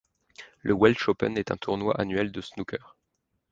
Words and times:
Le 0.63 0.73
Welsh 0.73 1.09
Open 1.09 1.37
est 1.37 1.51
un 1.51 1.57
tournoi 1.57 1.93
annuel 2.01 2.31
de 2.31 2.41
snooker. 2.41 2.97